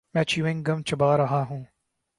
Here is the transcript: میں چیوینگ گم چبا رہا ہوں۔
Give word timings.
میں 0.13 0.23
چیوینگ 0.23 0.63
گم 0.67 0.81
چبا 0.81 1.17
رہا 1.17 1.43
ہوں۔ 1.49 1.63